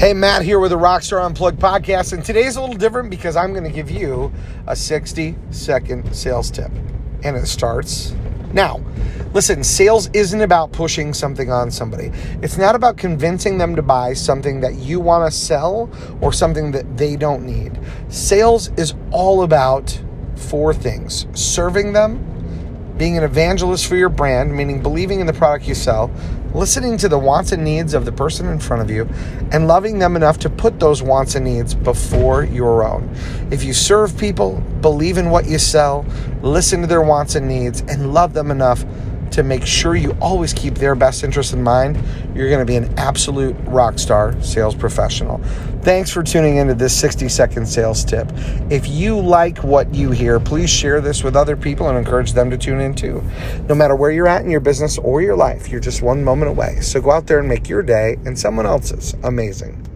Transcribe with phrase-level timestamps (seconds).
[0.00, 3.52] Hey, Matt here with the Rockstar Unplugged podcast, and today's a little different because I'm
[3.52, 4.32] going to give you
[4.66, 6.72] a 60 second sales tip.
[7.22, 8.14] And it starts
[8.54, 8.80] now.
[9.34, 12.12] Listen, sales isn't about pushing something on somebody.
[12.40, 15.90] It's not about convincing them to buy something that you want to sell
[16.22, 17.78] or something that they don't need.
[18.08, 20.00] Sales is all about
[20.34, 25.68] four things serving them, being an evangelist for your brand, meaning believing in the product
[25.68, 26.10] you sell,
[26.54, 29.08] listening to the wants and needs of the person in front of you,
[29.52, 33.08] and loving them enough to put those wants and needs before your own.
[33.50, 36.04] If you serve people, believe in what you sell,
[36.42, 38.84] listen to their wants and needs, and love them enough
[39.32, 41.96] to make sure you always keep their best interest in mind,
[42.34, 45.38] you're going to be an absolute rock star sales professional.
[45.82, 48.30] Thanks for tuning into this 60 second sales tip.
[48.70, 52.50] If you like what you hear, please share this with other people and encourage them
[52.50, 53.22] to tune in too.
[53.68, 56.50] No matter where you're at in your business or your life, you're just one moment
[56.50, 56.80] away.
[56.80, 59.90] So go out there and make your day and someone else's amazing.